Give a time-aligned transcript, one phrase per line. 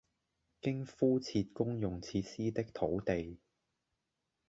[0.63, 3.37] 經敷設公用設施的土地